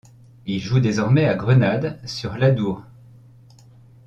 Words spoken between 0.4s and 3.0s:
Il joue désormais à Grenade sur l'Adour.